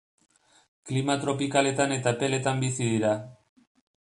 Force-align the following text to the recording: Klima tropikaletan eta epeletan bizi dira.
Klima 0.91 1.17
tropikaletan 1.25 1.93
eta 1.99 2.15
epeletan 2.17 2.65
bizi 2.65 2.89
dira. 2.97 3.13